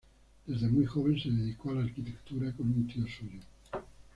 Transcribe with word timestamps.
Desde 0.47 0.67
muy 0.67 0.87
joven 0.87 1.19
se 1.21 1.29
dedicó 1.29 1.69
a 1.69 1.73
la 1.75 1.83
arquitectura 1.83 2.51
con 2.53 2.65
un 2.69 2.87
tío 2.87 3.05
suyo. 3.05 3.37